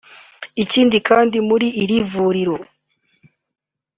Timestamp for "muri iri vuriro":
1.49-2.55